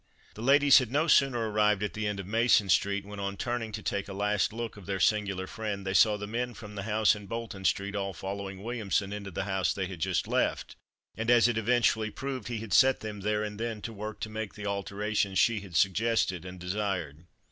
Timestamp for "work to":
13.93-14.29